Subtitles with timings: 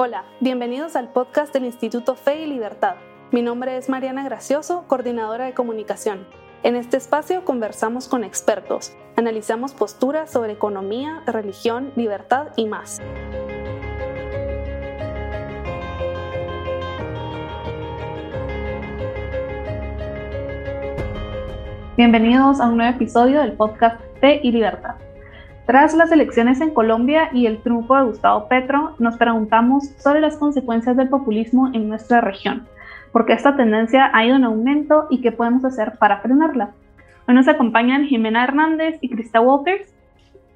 [0.00, 2.94] Hola, bienvenidos al podcast del Instituto Fe y Libertad.
[3.32, 6.24] Mi nombre es Mariana Gracioso, coordinadora de comunicación.
[6.62, 13.00] En este espacio conversamos con expertos, analizamos posturas sobre economía, religión, libertad y más.
[21.96, 25.07] Bienvenidos a un nuevo episodio del podcast Fe y Libertad.
[25.68, 30.38] Tras las elecciones en Colombia y el triunfo de Gustavo Petro, nos preguntamos sobre las
[30.38, 32.66] consecuencias del populismo en nuestra región,
[33.12, 36.70] porque esta tendencia ha ido en aumento y qué podemos hacer para frenarla.
[37.28, 39.94] Hoy nos acompañan Jimena Hernández y Krista Walters.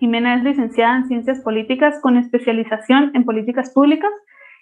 [0.00, 4.10] Jimena es licenciada en Ciencias Políticas con especialización en Políticas Públicas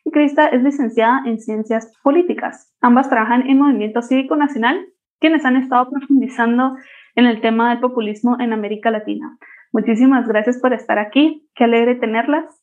[0.04, 2.74] y Krista es licenciada en Ciencias Políticas.
[2.80, 4.84] Ambas trabajan en Movimiento Cívico Nacional,
[5.20, 6.74] quienes han estado profundizando
[7.14, 9.38] en el tema del populismo en América Latina.
[9.73, 11.49] Muchísimas gracias por estar aquí.
[11.54, 12.60] Qué alegre tenerlas.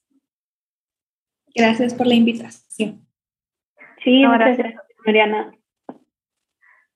[1.56, 3.06] Gracias por la invitación.
[4.04, 5.54] Sí, gracias, Mariana.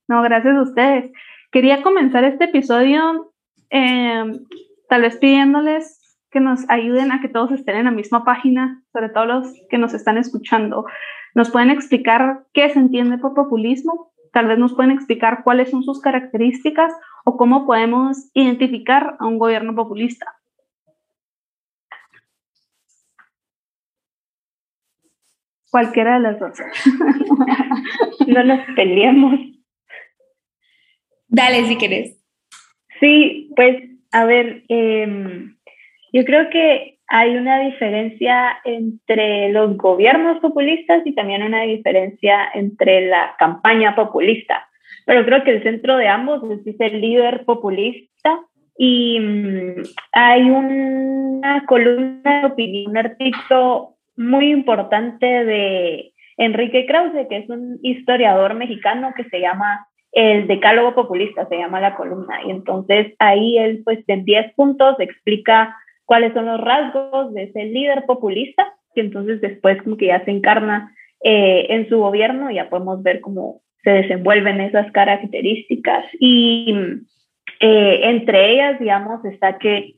[0.08, 1.12] No, gracias a ustedes.
[1.52, 3.34] Quería comenzar este episodio
[3.70, 4.46] em,
[4.90, 9.10] tal vez pidiéndoles que nos ayuden a que todos estén en la misma página, sobre
[9.10, 10.86] todo los que nos están escuchando.
[11.34, 14.12] ¿Nos pueden explicar qué se entiende por populismo?
[14.32, 16.94] Tal vez nos pueden explicar cuáles son sus características
[17.26, 20.36] o cómo podemos identificar a un gobierno populista.
[25.70, 26.60] Cualquiera de las dos.
[28.28, 29.40] no nos peleemos.
[31.28, 32.22] Dale si quieres.
[33.00, 33.78] Sí, pues
[34.12, 35.56] a ver, em,
[36.12, 43.08] yo creo que hay una diferencia entre los gobiernos populistas y también una diferencia entre
[43.08, 44.68] la campaña populista
[45.06, 48.40] pero creo que el centro de ambos es el líder populista
[48.78, 49.84] y mm,
[50.14, 57.80] hay una columna de opinión, un artículo muy importante de Enrique Krause, que es un
[57.84, 62.40] historiador mexicano que se llama El Decálogo Populista, se llama la columna.
[62.46, 67.66] Y entonces ahí él, pues en 10 puntos, explica cuáles son los rasgos de ese
[67.66, 70.94] líder populista, que entonces después como que ya se encarna
[71.24, 76.76] eh, en su gobierno y ya podemos ver cómo se desenvuelven esas características y
[77.60, 79.96] eh, entre ellas, digamos, está que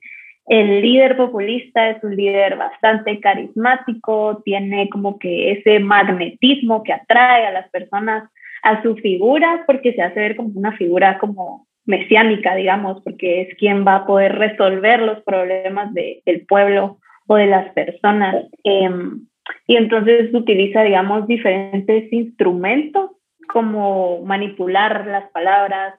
[0.48, 7.46] el líder populista es un líder bastante carismático, tiene como que ese magnetismo que atrae
[7.46, 8.30] a las personas
[8.62, 13.56] a su figura porque se hace ver como una figura como mesiánica, digamos, porque es
[13.58, 18.46] quien va a poder resolver los problemas del pueblo o de las personas.
[18.64, 19.28] Em,
[19.68, 23.12] y entonces utiliza, digamos, diferentes instrumentos
[23.52, 25.96] como manipular las palabras,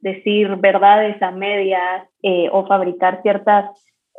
[0.00, 3.70] decir verdades a medias eh, o fabricar ciertas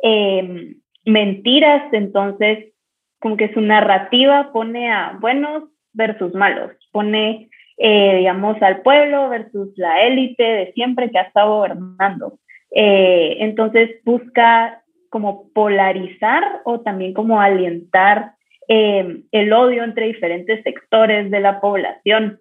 [0.02, 1.92] em, mentiras.
[1.92, 2.72] Entonces,
[3.20, 7.48] como que su narrativa pone a buenos versus malos, pone,
[7.78, 12.38] eh, digamos, al pueblo versus la élite de siempre que ha estado gobernando.
[12.72, 18.34] Eh, entonces busca como polarizar o también como alientar
[18.68, 22.39] em, el odio entre diferentes sectores de la población.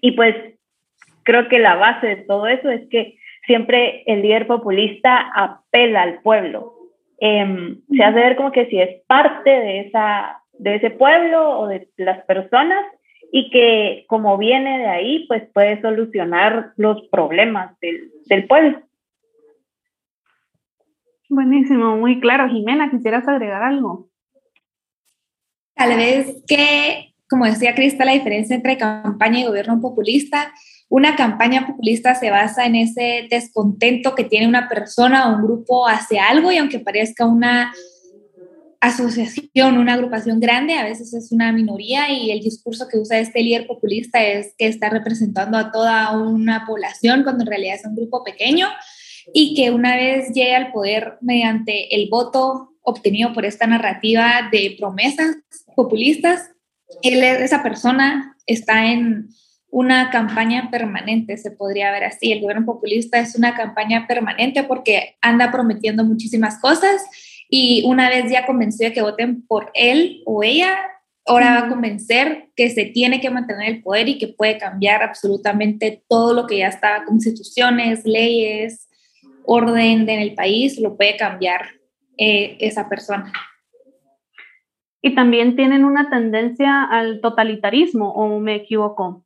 [0.00, 0.34] Y pues
[1.24, 6.20] creo que la base de todo eso es que siempre el líder populista apela al
[6.22, 6.74] pueblo.
[7.18, 11.66] Em, se hace ver como que si es parte de, esa, de ese pueblo o
[11.66, 12.84] de las personas
[13.32, 18.82] y que como viene de ahí, pues puede solucionar los problemas del, del pueblo.
[21.28, 22.48] Buenísimo, muy claro.
[22.48, 24.08] Jimena, ¿quisieras agregar algo?
[25.74, 30.52] Tal vez que como decía Crista, la diferencia entre campaña y gobierno populista.
[30.88, 35.86] Una campaña populista se basa en ese descontento que tiene una persona o un grupo
[35.86, 37.72] hacia algo y aunque parezca una
[38.80, 43.42] asociación, una agrupación grande, a veces es una minoría y el discurso que usa este
[43.42, 47.96] líder populista es que está representando a toda una población cuando en realidad es un
[47.96, 48.68] grupo pequeño
[49.34, 54.76] y que una vez llegue al poder mediante el voto obtenido por esta narrativa de
[54.78, 55.36] promesas
[55.76, 56.50] populistas,
[57.02, 59.28] él, esa persona está en
[59.70, 62.32] una campaña permanente, se podría ver así.
[62.32, 67.04] El gobierno populista es una campaña permanente porque anda prometiendo muchísimas cosas
[67.50, 70.76] y una vez ya convencido de que voten por él o ella,
[71.26, 75.02] ahora va a convencer que se tiene que mantener el poder y que puede cambiar
[75.02, 78.88] absolutamente todo lo que ya está, constituciones, leyes,
[79.44, 81.68] orden en el país, lo puede cambiar
[82.16, 83.32] eh, esa persona
[85.00, 89.24] y también tienen una tendencia al totalitarismo, ¿o me equivoco?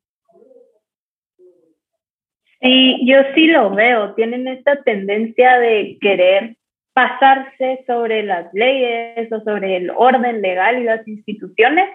[2.61, 4.13] Sí, yo sí lo veo.
[4.13, 6.55] Tienen esta tendencia de querer
[6.93, 11.89] pasarse sobre las leyes o sobre el orden legal y las instituciones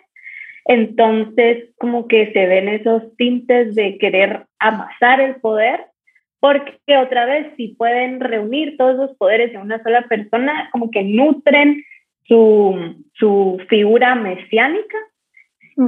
[0.67, 5.87] Entonces, como que se ven esos tintes de querer amasar el poder,
[6.41, 11.03] porque otra vez, si pueden reunir todos los poderes en una sola persona, como que
[11.03, 11.83] nutren
[12.29, 14.99] su, su figura mesiánica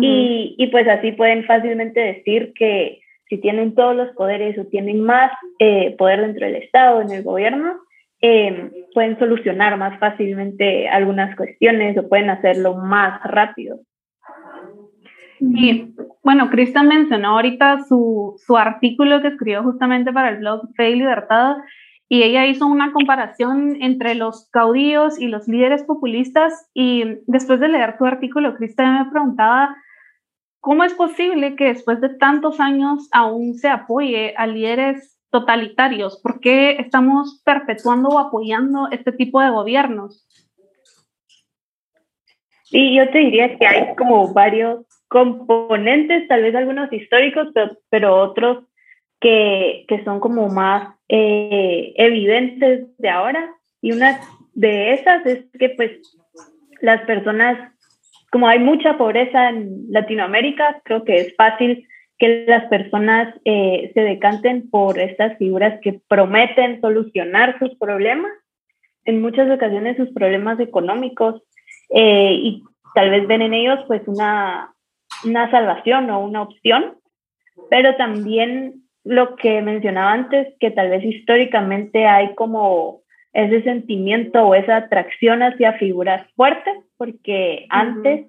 [0.01, 5.03] y, y, pues así pueden fácilmente decir que si tienen todos los poderes o tienen
[5.03, 7.75] más eh, poder dentro del Estado, en el gobierno,
[8.21, 13.81] eh, pueden solucionar más fácilmente algunas cuestiones o pueden hacerlo más rápido.
[15.41, 20.91] Y bueno, Cristian mencionó ahorita su, su, artículo que escribió justamente para el blog Fe
[20.91, 21.57] y Libertad
[22.13, 27.69] y ella hizo una comparación entre los caudillos y los líderes populistas y después de
[27.69, 29.77] leer tu artículo, Cristian me preguntaba
[30.59, 36.21] cómo es posible que después de tantos años aún se apoye a líderes totalitarios.
[36.21, 40.27] ¿Por qué estamos perpetuando o apoyando este tipo de gobiernos?
[42.73, 47.49] Y yo te diría que hay como varios componentes, tal vez algunos históricos,
[47.89, 48.65] pero, otros
[49.21, 53.55] que, que, son como más eh, evidentes de ahora.
[53.83, 54.21] Y una
[54.55, 55.91] de esas es que pues
[56.81, 57.73] las personas,
[58.31, 61.87] como hay mucha pobreza en Latinoamérica, creo que es fácil
[62.21, 68.31] que las personas eh, se decanten por estas figuras que prometen solucionar sus problemas,
[69.07, 71.43] en muchas ocasiones sus problemas económicos,
[71.89, 72.63] eh, y
[72.95, 74.75] tal vez ven en ellos pues una,
[75.25, 76.99] una salvación o una opción,
[77.71, 83.01] pero también lo que mencionaba antes, que tal vez históricamente hay como
[83.33, 88.27] ese sentimiento o esa atracción hacia figuras fuertes, porque antes,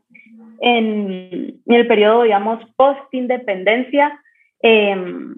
[0.60, 4.20] en, el periodo, digamos, post-independencia,
[4.64, 5.36] em,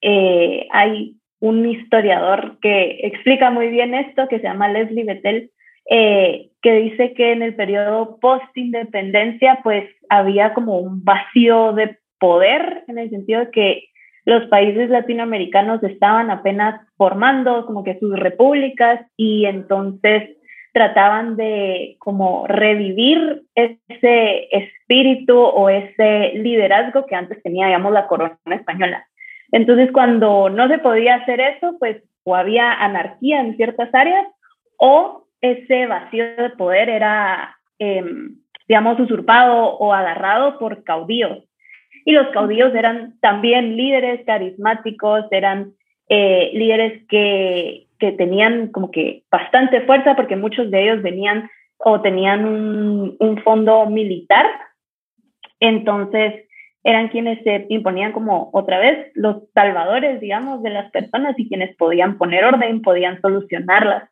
[0.00, 5.50] eh, hay un historiador que explica muy bien esto, que se llama Leslie Bettel,
[5.90, 12.84] eh, que dice que en el periodo post-independencia pues había como un vacío de poder
[12.86, 13.88] en el sentido de que
[14.24, 20.30] los países latinoamericanos estaban apenas formando como que sus repúblicas y entonces
[20.72, 28.36] trataban de como revivir ese espíritu o ese liderazgo que antes tenía, digamos, la corona
[28.46, 29.06] española.
[29.52, 34.26] Entonces, cuando no se podía hacer eso, pues o había anarquía en ciertas áreas
[34.78, 41.44] o ese vacío de poder era, em, digamos, usurpado o agarrado por caudillos.
[42.04, 45.72] Y los caudillos eran también líderes carismáticos, eran
[46.08, 51.48] eh, líderes que, que, tenían como que bastante fuerza porque muchos de ellos venían
[51.78, 54.46] o tenían un, un fondo militar.
[55.60, 56.44] Entonces,
[56.82, 61.74] eran quienes se imponían como otra vez los salvadores, digamos, de las personas y quienes
[61.76, 64.10] podían poner orden, podían solucionarlas.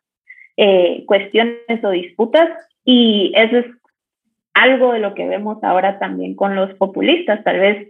[0.55, 2.47] Eh, cuestiones o disputas
[2.85, 3.65] y eso es
[4.53, 7.43] algo de lo que vemos ahora también con los populistas.
[7.43, 7.89] Tal vez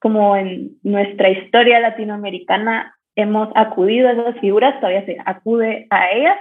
[0.00, 6.38] como en nuestra historia latinoamericana hemos acudido a esas figuras, todavía se acude a ellas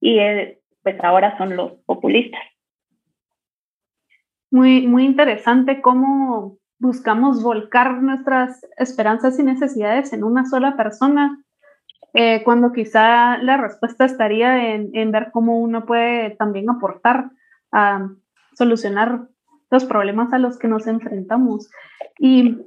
[0.00, 2.40] y eh, pues ahora son los populistas.
[4.50, 11.42] Muy, muy interesante cómo buscamos volcar nuestras esperanzas y necesidades en una sola persona
[12.12, 17.30] eh, cuando quizá la respuesta estaría en, en, ver cómo uno puede también aportar
[17.72, 18.08] a
[18.56, 19.28] solucionar
[19.70, 21.70] los problemas a los que nos enfrentamos.
[22.18, 22.58] Y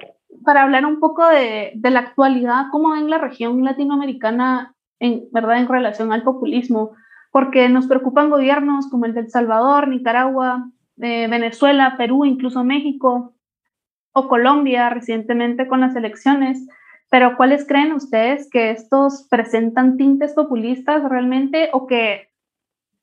[0.45, 5.57] para hablar un poco de, de la actualidad, ¿cómo ven la región latinoamericana en, ¿verdad?
[5.57, 6.91] en relación al populismo?
[7.31, 10.69] Porque nos preocupan gobiernos como el de El Salvador, Nicaragua,
[11.01, 13.33] eh, Venezuela, Perú, incluso México
[14.11, 16.67] o Colombia recientemente con las elecciones
[17.09, 22.28] pero ¿cuáles creen ustedes que estos presentan tintes populistas realmente o que,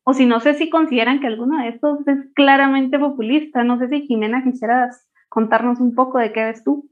[0.08, 3.64] o si no sé si consideran que alguno de estos es claramente populista?
[3.64, 6.88] No sé si Jimena quisieras contarnos un poco de qué ves tú.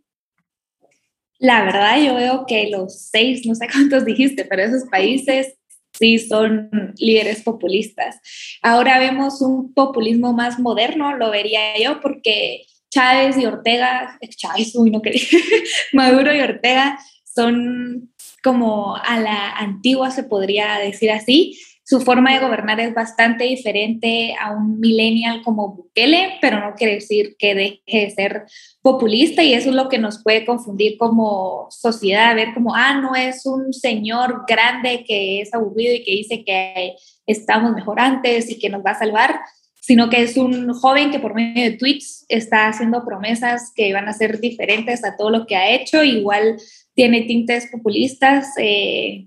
[1.39, 5.57] La verdad, yo veo que los seis, no sé cuántos dijiste, pero esos países
[5.97, 8.19] sí son líderes populistas.
[8.63, 14.91] Ahora vemos un populismo más moderno, lo vería yo, porque Chávez y Ortega, Chávez, uy,
[14.91, 15.23] no quería,
[15.93, 16.99] Maduro y Ortega
[17.33, 21.57] son como a la antigua, se podría decir así.
[21.87, 26.95] Su forma de gobernar es bastante diferente a un millennial como Bukele, pero no quiere
[26.95, 28.47] decir que deje de ser
[28.81, 33.15] populista y eso es lo que nos puede confundir como sociedad, ver como, ah, no
[33.15, 36.95] es un señor grande que es aburrido y que dice que
[37.27, 39.41] estamos mejor antes y que nos va a salvar,
[39.79, 44.09] sino que es un joven que por medio de tweets está haciendo promesas que van
[44.09, 46.03] a ser diferentes a todo lo que ha hecho.
[46.03, 46.57] Igual
[46.95, 48.55] tiene tintes populistas.
[48.57, 49.27] Eh,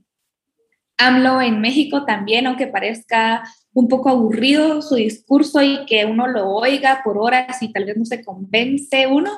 [0.97, 6.49] AMLO en México también, aunque parezca un poco aburrido su discurso y que uno lo
[6.49, 9.31] oiga por horas y tal vez no se convence uno,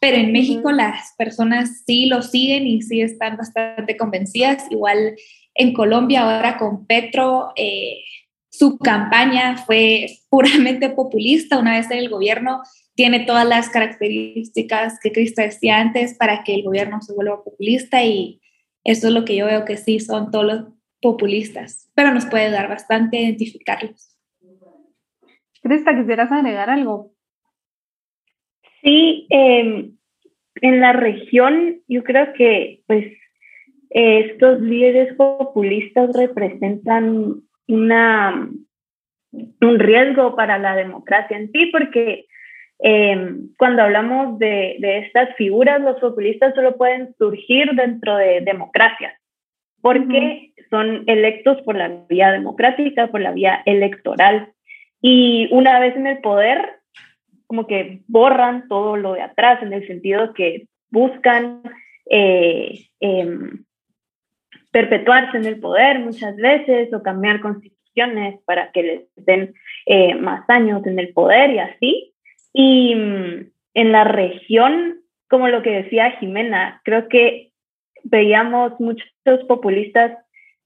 [0.00, 4.64] pero en México las personas sí lo siguen y sí están bastante convencidas.
[4.70, 5.16] Igual
[5.54, 8.02] en Colombia ahora con Petro, eh,
[8.50, 11.58] su campaña fue puramente populista.
[11.58, 12.62] Una vez en el gobierno,
[12.94, 18.04] tiene todas las características que Cristo decía antes para que el gobierno se vuelva populista
[18.04, 18.40] y
[18.84, 22.50] eso es lo que yo veo que sí son todos los populistas, pero nos puede
[22.50, 24.16] dar bastante identificarlos.
[25.62, 27.12] Crista, ¿quisieras agregar algo?
[28.82, 29.96] Sí, em,
[30.60, 33.06] en la región yo creo que pues
[33.90, 38.48] estos líderes populistas representan una,
[39.32, 42.26] un riesgo para la democracia en sí, porque
[42.78, 49.14] em, cuando hablamos de, de, estas figuras, los populistas solo pueden surgir dentro de democracias,
[49.80, 54.52] porque son electos por la vía democrática, por la vía electoral.
[55.00, 56.80] Y una vez en el poder,
[57.46, 61.62] como que borran todo lo de atrás, en el sentido que buscan
[62.10, 63.64] eh, em,
[64.70, 69.54] perpetuarse en el poder muchas veces o cambiar constituciones para que les den
[69.86, 72.14] eh, más años en el poder y así.
[72.52, 77.45] Y mm, en la región, como lo que decía Jimena, creo que
[78.10, 79.08] veíamos muchos
[79.48, 80.18] populistas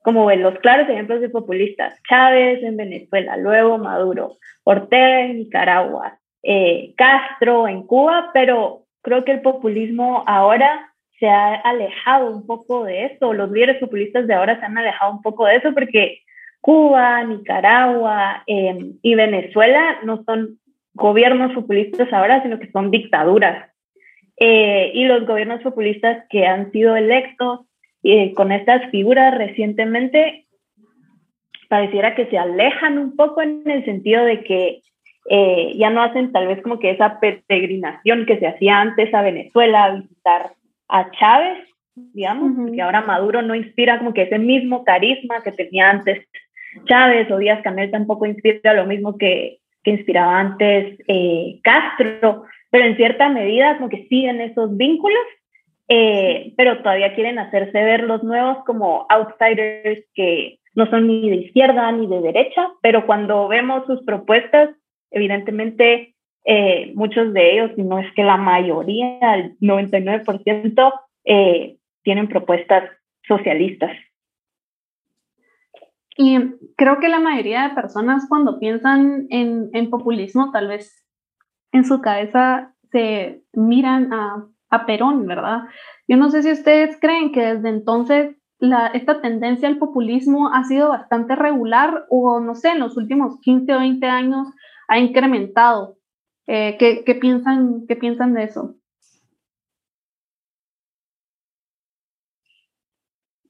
[0.02, 6.94] como los claros ejemplos de populistas, Chávez en Venezuela, luego Maduro, Ortega en Nicaragua, eh,
[6.96, 13.06] Castro en Cuba, pero creo que el populismo ahora se ha alejado un poco de
[13.06, 16.20] eso, los líderes populistas de ahora se han alejado un poco de eso porque
[16.62, 20.58] Cuba, Nicaragua em, y Venezuela no son
[20.94, 23.69] gobiernos populistas ahora, sino que son dictaduras.
[24.42, 27.60] Eh, y los gobiernos populistas que han sido electos
[28.02, 30.46] eh, con estas figuras recientemente,
[31.68, 34.80] pareciera que se alejan un poco en el sentido de que
[35.28, 39.20] eh, ya no hacen tal vez como que esa peregrinación que se hacía antes a
[39.20, 40.52] Venezuela a visitar
[40.88, 41.58] a Chávez,
[41.94, 46.26] digamos, porque ahora Maduro no inspira como que ese mismo carisma que tenía antes
[46.86, 52.84] Chávez o Díaz Canel tampoco inspira lo mismo que, que inspiraba antes eh, Castro, pero
[52.84, 55.22] en cierta medida como que siguen esos vínculos,
[55.88, 61.36] eh, pero todavía quieren hacerse ver los nuevos como outsiders que no son ni de
[61.36, 64.70] izquierda ni de derecha, pero cuando vemos sus propuestas,
[65.10, 70.92] evidentemente eh, muchos de ellos, si no es que la mayoría, el 99%,
[71.24, 72.84] eh, tienen propuestas
[73.26, 73.92] socialistas.
[76.22, 76.38] Y
[76.76, 81.02] creo que la mayoría de personas cuando piensan en, en populismo, tal vez
[81.72, 85.62] en su cabeza se miran a, a, Perón, ¿verdad?
[86.06, 90.62] Yo no sé si ustedes creen que desde entonces la, esta tendencia al populismo ha
[90.64, 94.48] sido bastante regular o no sé, en los últimos 15 o 20 años
[94.88, 95.96] ha incrementado.
[96.46, 98.74] Eh, ¿qué, ¿qué, piensan, ¿Qué piensan de eso?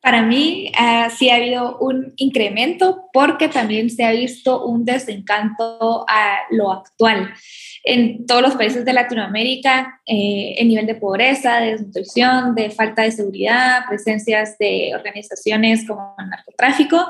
[0.03, 6.07] Para mí uh, sí ha habido un incremento porque también se ha visto un desencanto
[6.09, 7.35] a lo actual.
[7.85, 13.03] En todos los países de Latinoamérica, eh, el nivel de pobreza, de desnutrición, de falta
[13.03, 17.07] de seguridad, presencias de organizaciones como el narcotráfico,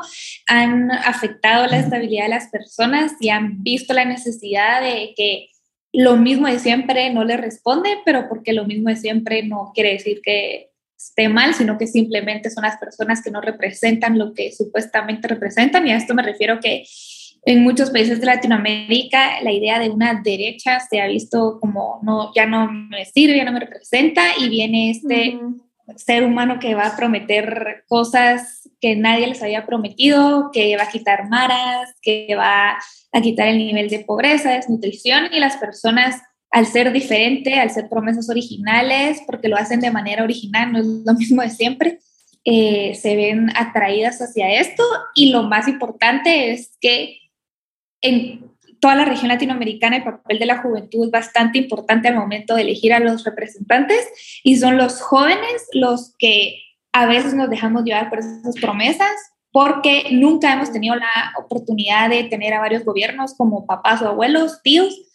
[0.47, 5.49] han afectado la estabilidad de las personas y han visto la necesidad de que
[5.93, 9.93] lo mismo de siempre no le responde, pero porque lo mismo de siempre no quiere
[9.93, 10.70] decir que
[11.01, 15.87] esté mal, sino que simplemente son las personas que no representan lo que supuestamente representan.
[15.87, 16.85] Y a esto me refiero que
[17.45, 22.33] en muchos países de Latinoamérica la idea de una derecha se ha visto como no,
[22.35, 25.39] ya no me sirve, ya no me representa y viene este
[25.97, 30.91] ser humano que va a prometer cosas que nadie les había prometido, que va a
[30.91, 32.79] quitar maras, que va
[33.13, 37.89] a quitar el nivel de pobreza, desnutrición y las personas al ser diferente, al ser
[37.89, 41.99] promesas originales, porque lo hacen de manera original, no es lo mismo de siempre,
[42.45, 44.83] eh, se ven atraídas hacia esto
[45.15, 47.19] y lo más importante es que
[48.01, 52.55] en toda la región latinoamericana el papel de la juventud es bastante importante al momento
[52.55, 54.09] de elegir a los representantes
[54.43, 59.13] y son los jóvenes los que a veces nos dejamos llevar por esas promesas
[59.53, 64.63] porque nunca hemos tenido la oportunidad de tener a varios gobiernos como papás o abuelos,
[64.63, 65.10] tíos,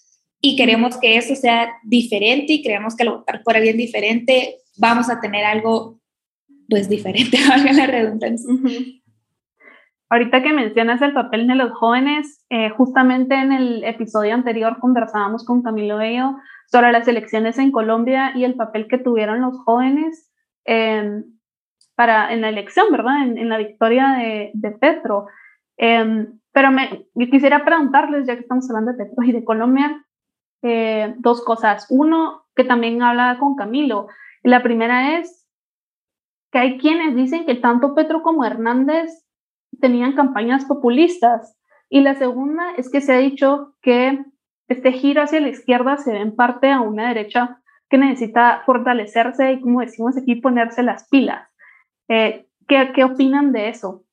[0.46, 5.10] y queremos que eso sea diferente y creemos que al votar por alguien diferente vamos
[5.10, 6.00] a tener algo
[6.70, 8.54] pues diferente, valga la redundancia.
[10.08, 15.44] Ahorita que mencionas el papel de los jóvenes, eh, justamente en el episodio anterior conversábamos
[15.44, 16.38] con Camilo Bello
[16.72, 20.32] sobre las elecciones en Colombia y el papel que tuvieron los jóvenes
[21.96, 23.24] para, en la elección, ¿verdad?
[23.24, 25.26] En, la victoria de, de Petro.
[25.78, 30.06] Em, pero me, quisiera preguntarles, ya que estamos hablando de Petro y de Colombia,
[30.62, 31.88] eh, dos cosas.
[31.90, 34.08] Uno, que también habla con Camilo.
[34.44, 35.48] La primera es
[36.52, 39.26] que hay quienes dicen que tanto Petro como Hernández
[39.80, 41.58] tenían campañas populistas.
[41.90, 44.24] Y la segunda es que se ha dicho que
[44.68, 49.54] este giro hacia la izquierda se ve en parte a una derecha que necesita fortalecerse
[49.54, 51.48] y, como decimos aquí, ponerse las pilas.
[52.08, 54.04] Eh, ¿qué, ¿Qué opinan de eso?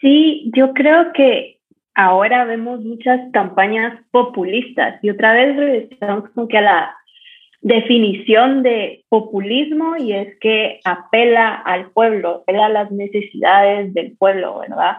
[0.00, 1.60] Sí, yo creo que
[1.94, 6.96] ahora vemos muchas campañas populistas y otra vez regresamos como que a la
[7.60, 14.58] definición de populismo y es que apela al pueblo, apela a las necesidades del pueblo,
[14.60, 14.98] ¿verdad?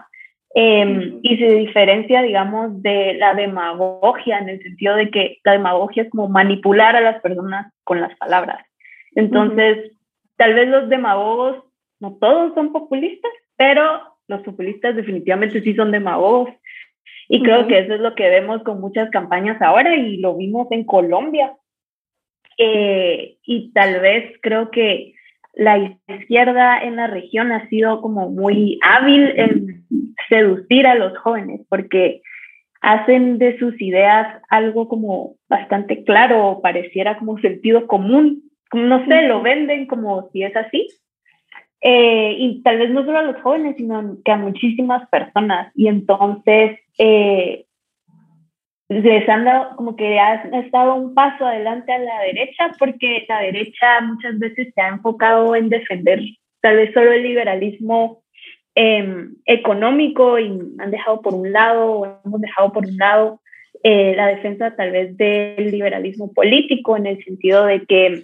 [0.56, 6.04] Em, y se diferencia, digamos, de la demagogia en el sentido de que la demagogia
[6.04, 8.64] es como manipular a las personas con las palabras.
[9.16, 9.92] Entonces,
[10.36, 11.64] tal vez los demagogos,
[12.00, 16.50] no todos son populistas, pero los populistas definitivamente sí son demagogos.
[17.28, 20.68] Y creo que eso es lo que vemos con muchas campañas ahora y lo vimos
[20.70, 21.54] en Colombia.
[22.58, 25.14] Eh, y tal vez creo que
[25.54, 29.84] la izquierda en la región ha sido como muy hábil en
[30.28, 32.22] seducir a los jóvenes porque
[32.80, 38.42] hacen de sus ideas algo como bastante claro o pareciera como sentido común.
[38.72, 40.88] No sé, lo venden como si es así.
[41.86, 45.70] Eh, y tal vez no solo a los jóvenes, sino que a muchísimas personas.
[45.74, 47.66] Y entonces eh,
[48.88, 53.40] les han dado como que ha estado un paso adelante a la derecha, porque la
[53.40, 56.20] derecha muchas veces se ha enfocado en defender
[56.62, 58.22] tal vez solo el liberalismo
[58.74, 63.40] em, económico y han dejado por un lado, o hemos dejado por un lado
[63.82, 68.22] eh, la defensa tal vez del liberalismo político, en el sentido de que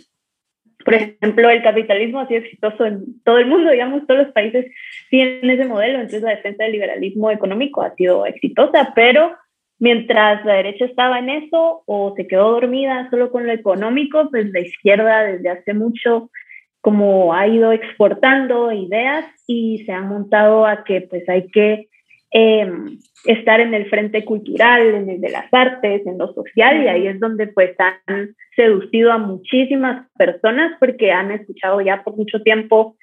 [0.85, 4.67] por ejemplo, el capitalismo ha sido exitoso en todo el mundo, digamos, todos los países
[5.11, 9.37] tienen ese modelo, entonces la defensa del liberalismo económico ha sido exitosa, pero
[9.79, 14.51] mientras la derecha estaba en eso o se quedó dormida solo con lo económico, pues
[14.53, 16.31] la izquierda desde hace mucho
[16.81, 21.89] como ha ido exportando ideas y se ha montado a que pues hay que
[22.33, 26.87] Em, estar en el frente cultural, en el de las artes, en lo social, y
[26.87, 27.75] ahí es donde pues
[28.07, 32.97] han seducido a muchísimas personas porque han escuchado ya por mucho tiempo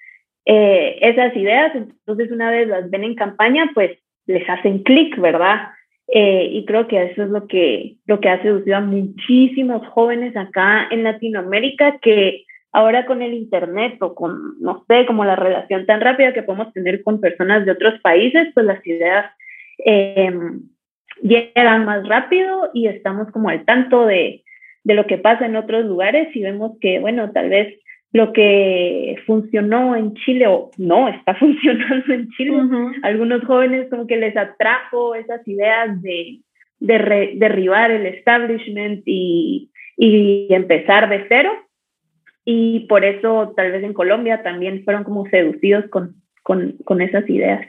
[0.46, 5.72] eh, esas ideas, entonces una vez las ven en campaña, pues les hacen clic, ¿verdad?
[6.08, 10.38] Eh, y creo que eso es lo que, lo que ha seducido a muchísimos jóvenes
[10.38, 12.46] acá en Latinoamérica que
[12.78, 16.72] ahora con el Internet o con, no sé, como la relación tan rápida que podemos
[16.74, 19.26] tener con personas de otros países, pues las ideas
[19.80, 20.62] em,
[21.24, 24.44] llegan más rápido y estamos como al tanto de,
[24.84, 27.80] de lo que pasa en otros lugares y vemos que, bueno, tal vez
[28.14, 32.62] lo que funcionó en Chile o no está funcionando en Chile.
[33.02, 36.42] Algunos jóvenes como que les atrajo esas ideas de,
[36.80, 41.52] de derribar el establishment y, y empezar de cero
[42.50, 47.30] y por eso tal vez en Colombia también fueron como seducidos con, con, con esas
[47.30, 47.68] ideas.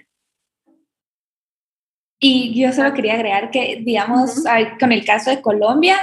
[2.21, 4.45] Y yo solo quería agregar que, digamos,
[4.79, 5.97] con el caso de Colombia,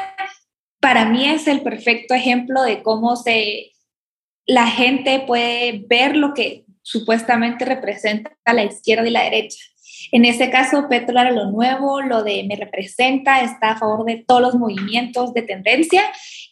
[0.82, 3.72] para mí es el perfecto ejemplo de cómo se,
[4.46, 9.64] la gente puede ver lo que supuestamente representa la izquierda y la derecha.
[10.12, 14.26] En ese caso, Petro era lo nuevo, lo de me representa, está a favor de
[14.28, 16.02] todos los movimientos de tendencia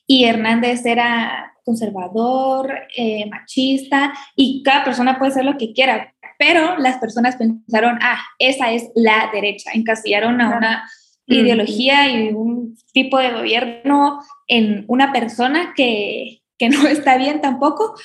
[0.08, 6.78] y Hernández era conservador, eh, machista, y cada persona puede ser lo que quiera, pero
[6.78, 10.90] las personas pensaron, ah, esa es la derecha, encasillaron a una
[11.26, 17.96] ideología y un tipo de gobierno en una persona que, que no está bien tampoco,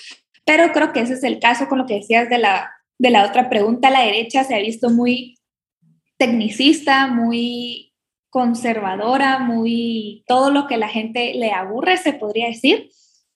[0.44, 3.26] pero creo que ese es el caso con lo que decías de la, de la
[3.26, 5.36] otra pregunta, la derecha se ha visto muy
[6.16, 7.94] tecnicista, muy
[8.30, 12.90] conservadora, muy todo lo que la gente le aburre, se podría decir,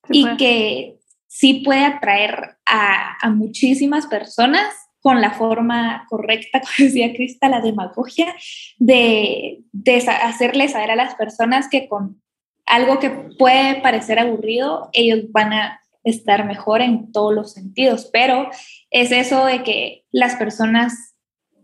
[0.08, 7.14] y que sí puede atraer a, a, muchísimas personas con la forma correcta, como decía
[7.14, 8.34] Crista, la demagogia,
[8.78, 12.22] de, de hacerle saber a las personas que con
[12.66, 18.48] algo que puede parecer aburrido, ellos van a estar mejor en todos los sentidos, pero
[18.90, 21.14] es eso de que las personas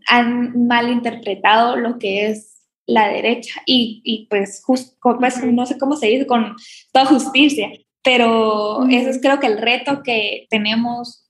[0.06, 5.96] han malinterpretado lo que es la derecha y, y pues, just, pues no sé cómo
[5.96, 6.56] se dice, con
[6.92, 7.70] toda justicia,
[8.02, 11.28] pero eso es creo que el reto que tenemos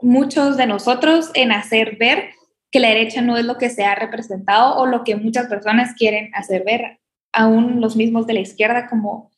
[0.00, 2.30] muchos de nosotros en hacer ver
[2.70, 5.94] que la derecha no es lo que se ha representado o lo que muchas personas
[5.94, 7.00] quieren hacer ver,
[7.32, 9.30] aún los mismos de la izquierda, como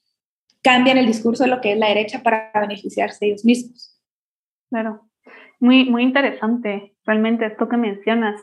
[0.63, 3.99] cambian el discurso de lo que es la derecha para beneficiarse ellos mismos.
[4.71, 5.09] Claro,
[5.59, 6.95] muy, muy interesante.
[7.05, 8.41] realmente esto que mencionas.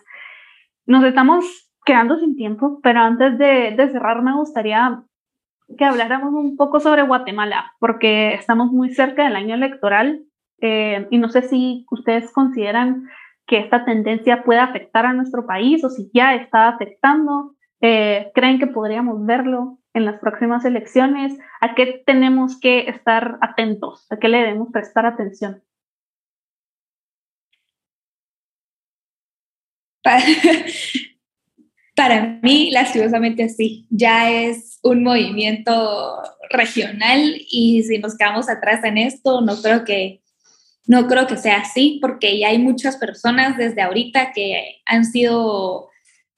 [0.86, 1.46] Nos estamos
[1.86, 5.04] quedando sin tiempo, pero antes de, de cerrar me gustaría
[5.78, 10.24] que habláramos un poco sobre Guatemala, porque estamos muy cerca del año electoral
[10.62, 13.08] eh, y no sé si ustedes consideran
[13.48, 17.56] que esta tendencia puede afectar a nuestro país o si ya está afectando.
[17.82, 21.38] Eh, ¿Creen que podríamos verlo en las próximas elecciones?
[21.62, 24.06] ¿A qué tenemos que estar atentos?
[24.12, 25.64] ¿A qué le debemos prestar atención?
[32.00, 38.98] Para mí, lastimosamente sí, ya es un movimiento regional y si nos quedamos atrás en
[38.98, 40.22] esto, no creo que
[40.88, 45.90] no creo que sea así porque ya hay muchas personas desde ahorita que han sido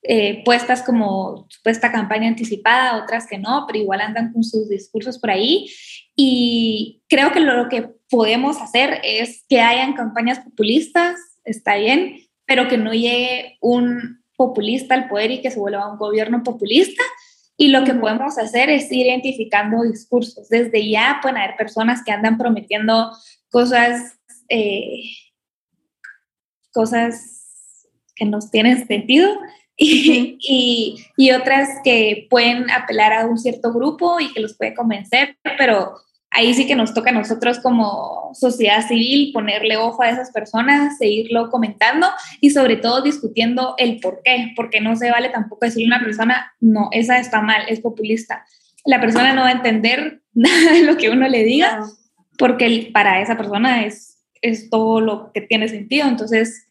[0.02, 5.20] eh, puestas como supuesta campaña anticipada, otras que no, pero igual andan con sus discursos
[5.20, 5.70] por ahí.
[6.16, 12.66] Y creo que lo que podemos hacer es que hayan campañas populistas, está bien, pero
[12.66, 17.02] que no llegue un populista al poder y que se vuelva un gobierno populista.
[17.56, 20.48] Y lo que podemos hacer es ir identificando discursos.
[20.48, 23.12] Desde ya pueden haber personas que andan prometiendo
[23.50, 25.02] cosas, eh,
[26.72, 29.28] cosas que nos tienen sentido
[29.76, 34.74] y, y, y, otras que pueden apelar a un cierto grupo y que los puede
[34.74, 35.94] convencer, pero
[36.32, 40.96] ahí sí que nos toca a nosotros como sociedad civil ponerle ojo a esas personas,
[40.96, 42.08] seguirlo comentando
[42.40, 46.04] y sobre todo discutiendo el por qué, porque no se vale tampoco decirle a una
[46.04, 48.44] persona, no, esa está mal, es populista.
[48.84, 51.84] La persona no va a entender nada de lo que uno le diga,
[52.38, 56.08] porque para esa persona es, es todo lo que tiene sentido.
[56.08, 56.66] Entonces,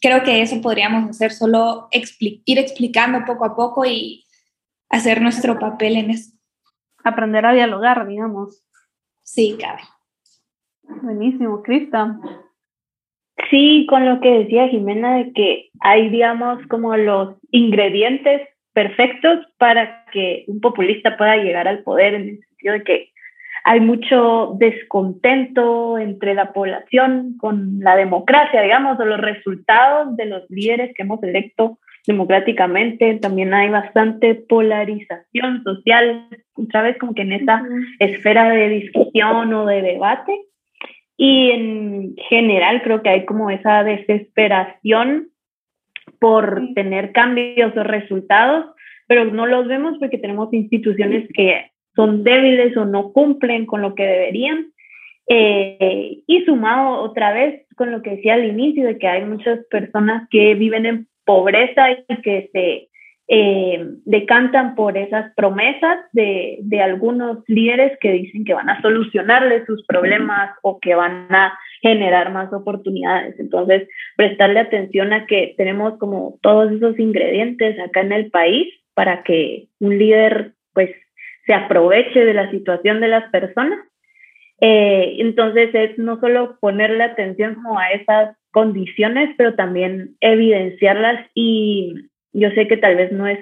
[0.00, 4.26] creo que eso podríamos hacer, solo ir explicando poco a poco y
[4.88, 6.32] hacer nuestro papel en eso.
[7.04, 8.64] Aprender a dialogar, digamos.
[9.32, 9.82] Sí, cabe.
[11.02, 12.18] Buenísimo, Crista.
[13.48, 20.04] Sí, con lo que decía Jimena de que hay, digamos, como los ingredientes perfectos para
[20.06, 23.12] que un populista pueda llegar al poder, en el sentido de que
[23.62, 30.42] hay mucho descontento entre la población con la democracia, digamos, o los resultados de los
[30.50, 37.32] líderes que hemos electo democráticamente, también hay bastante polarización social, otra vez como que en
[37.32, 37.62] esa
[37.98, 40.32] esfera de discusión o de debate.
[41.16, 45.28] Y en general creo que hay como esa desesperación
[46.18, 48.66] por tener cambios o resultados,
[49.06, 53.94] pero no los vemos porque tenemos instituciones que son débiles o no cumplen con lo
[53.94, 54.72] que deberían.
[55.28, 59.60] Eh, y sumado otra vez con lo que decía al inicio, de que hay muchas
[59.70, 62.88] personas que viven en pobreza y que se
[63.28, 69.64] eh, decantan por esas promesas de, de, algunos líderes que dicen que van a solucionarle
[69.64, 73.38] sus problemas o que van a generar más oportunidades.
[73.38, 79.22] Entonces, prestarle atención a que tenemos como todos esos ingredientes acá en el país para
[79.22, 80.90] que un líder pues
[81.46, 83.78] se aproveche de la situación de las personas.
[84.60, 91.94] Eh, entonces es no solo ponerle atención como a esas condiciones, pero también evidenciarlas y
[92.32, 93.38] yo sé que tal vez no es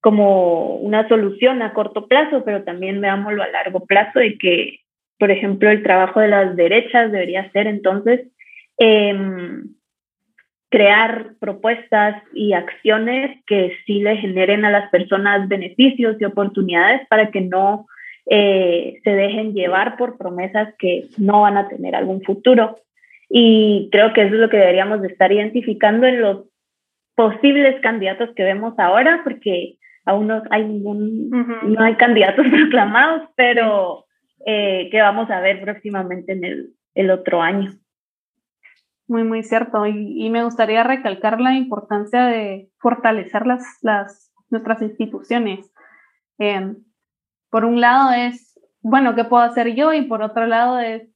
[0.00, 4.80] como una solución a corto plazo, pero también veámoslo a largo plazo y que,
[5.18, 8.28] por ejemplo, el trabajo de las derechas debería ser entonces
[8.78, 9.74] em,
[10.70, 17.30] crear propuestas y acciones que sí le generen a las personas beneficios y oportunidades para
[17.30, 17.86] que no
[18.26, 22.76] eh, se dejen llevar por promesas que no van a tener algún futuro.
[23.28, 26.46] Y creo que eso es lo que deberíamos de estar identificando en los
[27.14, 34.06] posibles candidatos que vemos ahora, porque aún no hay ningún, no hay candidatos proclamados, pero
[34.46, 37.72] eh, que vamos a ver próximamente en el, el otro año.
[39.06, 39.86] Muy, muy cierto.
[39.86, 45.72] Y, y, me gustaría recalcar la importancia de fortalecer las, las, nuestras instituciones.
[46.38, 46.74] Eh,
[47.50, 49.92] por un lado es, bueno, ¿qué puedo hacer yo?
[49.92, 51.08] Y por otro lado es,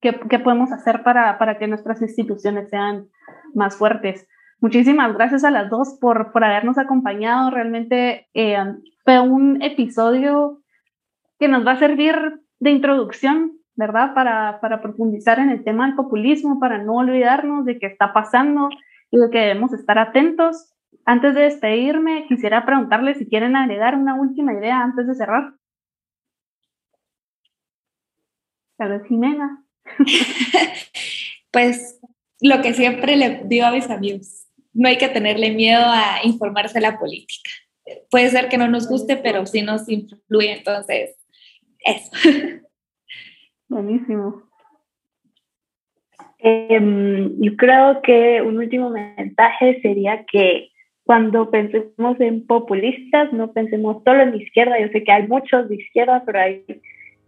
[0.00, 3.08] ¿Qué, podemos hacer para, para, que nuestras instituciones sean
[3.54, 4.28] más fuertes?
[4.60, 7.50] Muchísimas gracias a las dos por, por habernos acompañado.
[7.50, 8.58] Realmente eh,
[9.04, 10.62] fue un episodio
[11.38, 12.14] que nos va a servir
[12.60, 14.14] de introducción, ¿verdad?
[14.14, 18.68] Para, para profundizar en el tema del populismo, para no olvidarnos de qué está pasando
[19.10, 20.74] y de que debemos estar atentos.
[21.04, 25.54] Antes de despedirme, quisiera preguntarles si quieren agregar una última idea antes de cerrar.
[28.76, 29.64] Tal vez Jimena.
[31.50, 32.00] pues
[32.40, 36.74] lo que siempre le digo a mis amigos, no hay que tenerle miedo a informarse
[36.74, 37.50] de la política.
[38.10, 41.16] Puede ser que no nos guste, pero sí nos influye, entonces,
[41.80, 42.10] eso.
[43.68, 44.48] Buenísimo.
[46.38, 50.70] Em, yo creo que un último mensaje sería que
[51.04, 54.78] cuando pensemos en populistas, no pensemos solo en izquierda.
[54.78, 56.64] Yo sé que hay muchos de izquierda, pero hay,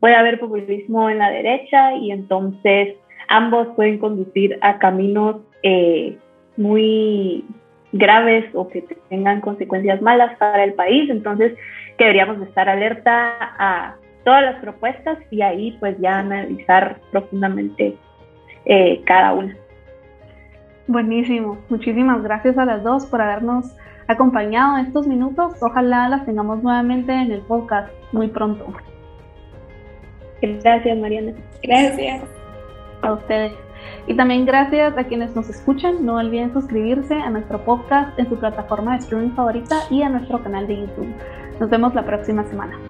[0.01, 2.97] puede haber populismo en la derecha y entonces
[3.29, 6.17] ambos pueden conducir a caminos eh,
[6.57, 7.45] muy
[7.93, 11.09] graves o que tengan consecuencias malas para el país.
[11.11, 11.57] Entonces,
[11.97, 17.97] que deberíamos estar alerta a todas las propuestas y ahí pues ya analizar profundamente
[18.65, 19.57] eh, cada una.
[20.87, 23.77] Buenísimo, muchísimas gracias a las dos por habernos
[24.09, 25.55] acompañado en estos minutos.
[25.63, 28.67] Ojalá las tengamos nuevamente en el podcast muy pronto.
[30.43, 31.33] Gracias, Mariana.
[31.63, 32.23] Gracias.
[33.03, 33.53] A ustedes.
[34.07, 36.05] Y también gracias a quienes nos escuchan.
[36.05, 40.43] No olviden suscribirse a nuestro podcast en su plataforma de streaming favorita y a nuestro
[40.43, 41.15] canal de YouTube.
[41.59, 42.90] Nos vemos la próxima semana.